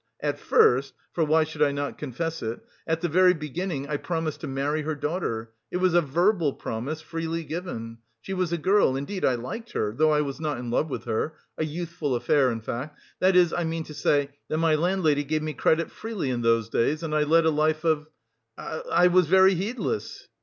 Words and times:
at 0.19 0.39
first... 0.39 0.95
for 1.13 1.23
why 1.23 1.43
should 1.43 1.61
I 1.61 1.71
not 1.71 1.99
confess 1.99 2.41
it, 2.41 2.59
at 2.87 3.01
the 3.01 3.07
very 3.07 3.35
beginning 3.35 3.87
I 3.87 3.97
promised 3.97 4.41
to 4.41 4.47
marry 4.47 4.81
her 4.81 4.95
daughter, 4.95 5.51
it 5.69 5.77
was 5.77 5.93
a 5.93 6.01
verbal 6.01 6.53
promise, 6.53 7.01
freely 7.01 7.43
given... 7.43 7.99
she 8.19 8.33
was 8.33 8.51
a 8.51 8.57
girl... 8.57 8.95
indeed, 8.95 9.23
I 9.23 9.35
liked 9.35 9.73
her, 9.73 9.91
though 9.93 10.09
I 10.09 10.21
was 10.21 10.39
not 10.39 10.57
in 10.57 10.71
love 10.71 10.89
with 10.89 11.03
her... 11.03 11.35
a 11.55 11.65
youthful 11.65 12.15
affair 12.15 12.51
in 12.51 12.61
fact... 12.61 12.97
that 13.19 13.35
is, 13.35 13.53
I 13.53 13.63
mean 13.63 13.83
to 13.83 13.93
say, 13.93 14.31
that 14.47 14.57
my 14.57 14.73
landlady 14.73 15.23
gave 15.23 15.43
me 15.43 15.53
credit 15.53 15.91
freely 15.91 16.31
in 16.31 16.41
those 16.41 16.67
days, 16.69 17.03
and 17.03 17.13
I 17.13 17.21
led 17.21 17.45
a 17.45 17.51
life 17.51 17.83
of... 17.83 18.07
I 18.57 19.05
was 19.05 19.27
very 19.27 19.53
heedless..." 19.53 20.29